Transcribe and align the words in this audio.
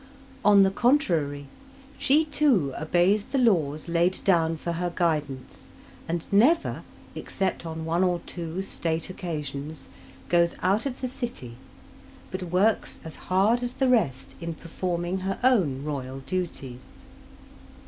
On 0.43 0.63
the 0.63 0.71
contrary, 0.71 1.45
she 1.99 2.25
too 2.25 2.73
obeys 2.75 3.23
the 3.25 3.37
laws 3.37 3.87
laid 3.87 4.17
down 4.23 4.57
for 4.57 4.71
her 4.71 4.89
guidance, 4.95 5.59
and 6.07 6.25
never, 6.33 6.81
except 7.13 7.67
on 7.67 7.85
one 7.85 8.03
or 8.03 8.19
two 8.25 8.63
state 8.63 9.11
occasions, 9.11 9.89
goes 10.27 10.55
out 10.63 10.87
of 10.87 11.01
the 11.01 11.07
city, 11.07 11.55
but 12.31 12.41
works 12.41 12.99
as 13.03 13.15
hard 13.29 13.61
as 13.61 13.73
the 13.73 13.87
rest 13.87 14.33
in 14.41 14.55
performing 14.55 15.19
her 15.19 15.37
own 15.43 15.83
royal 15.83 16.21
duties. 16.21 16.81